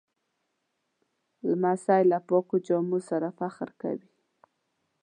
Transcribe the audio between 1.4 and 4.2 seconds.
لمسی له پاکو جامو سره فخر کوي.